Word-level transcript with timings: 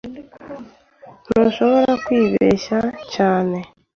Ntushobora 1.29 1.91
kwibeshya 2.03 2.79
cyane. 3.13 3.57